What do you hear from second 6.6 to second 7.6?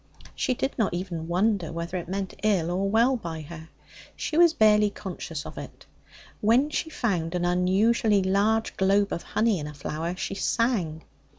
she found an